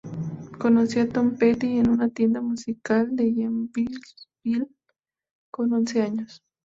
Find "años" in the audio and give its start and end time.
6.01-6.41